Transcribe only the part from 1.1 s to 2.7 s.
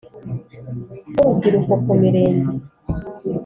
urubyiruko ku mirenge